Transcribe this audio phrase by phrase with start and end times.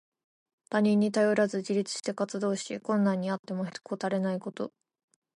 [0.71, 4.73] 他人に頼らず自立して活動し、困難にあってもへこたれないこと。